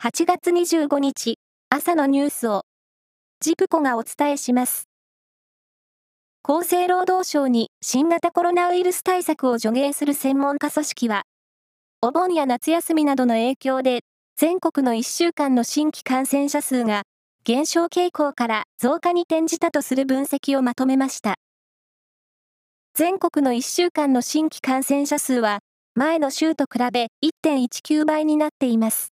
[0.00, 1.40] 8月25日
[1.70, 2.62] 朝のニュースを
[3.40, 4.84] ジプコがお伝えします。
[6.44, 11.22] 厚生労働省に新型コロナウイルス対策を助言する専門家組織は、
[12.00, 14.02] お盆や夏休みなどの影響で
[14.36, 17.02] 全国の1週間の新規感染者数が
[17.42, 21.34] 減少傾向から増加に転じたとする分析をまとめました。
[22.94, 25.58] 全国の1週間の新規感染者数は
[25.96, 27.08] 前の週と比べ
[27.44, 29.12] 1.19倍になっています。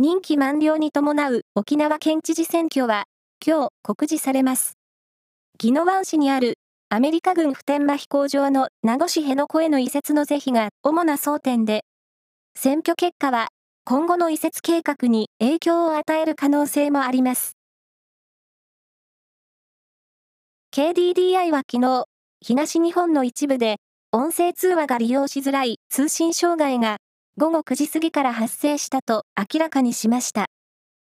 [0.00, 3.06] 任期満了に伴う沖縄県知事選挙は、
[3.44, 4.74] 今日告示されます。
[5.60, 6.54] 宜野湾市にある
[6.88, 11.84] アメリカ軍普天間飛行場の名護市辺野古への移設の是非が主な争点で、
[12.54, 13.48] 選挙結果は
[13.84, 17.56] 今後の移設計画に影響を与える可能性もあります。
[20.72, 22.04] KDDI は昨日、
[22.40, 23.78] 東日本の一部で
[24.12, 26.98] 音声通話が利用しづらい通信障害が
[27.40, 30.46] 午後9時過ぎから発生したと明らかにしました。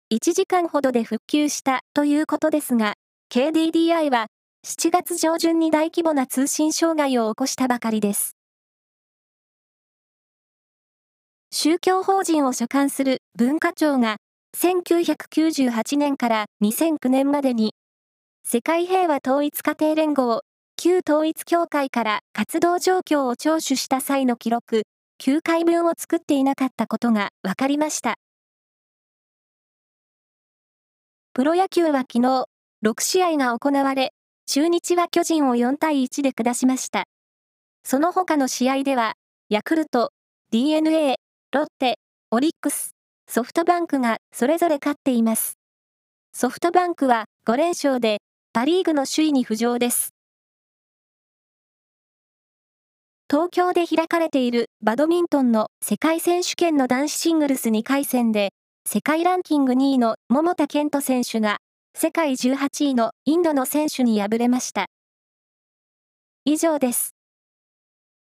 [0.09, 2.93] 1時間ほどで復旧したということですが、
[3.30, 4.27] KDDI は
[4.65, 8.38] 7月上旬に大規模な通信障害を起こしたばかりです。
[11.52, 14.15] 宗教法人を所管する文化庁が
[14.58, 17.74] 1998年から2009年までに
[18.46, 20.43] 世界平和統一家庭連合
[20.77, 24.84] 旧統一協会から活動状況を聴取した際の記録
[25.21, 28.15] 9回分を作っていなかったことが分かりました。
[31.33, 32.45] プロ野球は昨日、
[32.85, 34.13] 6試合が行われ、
[34.45, 37.05] 中日は巨人を4対1で下しました。
[37.84, 39.13] その他の試合では、
[39.49, 40.11] ヤクルト、
[40.51, 41.15] DNA、
[41.51, 42.91] ロッテ、オリックス、
[43.27, 45.57] ソフトバンクがそれぞれ勝っています。
[46.34, 48.19] ソフトバンクは5連勝で、
[48.53, 50.12] パリーグの首位に浮上です。
[53.34, 58.51] 東京で開かれているバドミントンの世界選手権の男子シングルス2回戦で、
[58.87, 61.57] 世界ランキング2位の桃田賢斗選手が、
[61.95, 64.85] 世界18位のインドの選手に敗れました。
[66.46, 67.16] 以上です。